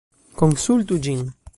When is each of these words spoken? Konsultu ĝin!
Konsultu 0.43 0.99
ĝin! 1.09 1.25